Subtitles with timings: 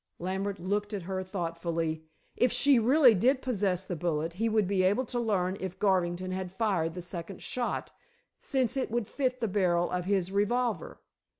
[0.17, 2.05] Lambert looked at her thoughtfully.
[2.35, 6.31] If she really did possess the bullet he would be able to learn if Garvington
[6.31, 7.91] had fired the second shot,
[8.39, 11.01] since it would fit the barrel of his revolver.